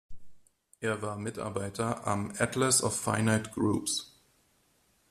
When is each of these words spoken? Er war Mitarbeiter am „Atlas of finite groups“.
Er 0.79 0.99
war 1.03 1.15
Mitarbeiter 1.15 2.07
am 2.07 2.33
„Atlas 2.39 2.81
of 2.81 2.99
finite 2.99 3.51
groups“. 3.51 4.15